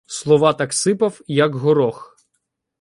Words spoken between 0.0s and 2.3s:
Слова так сипав, як горох.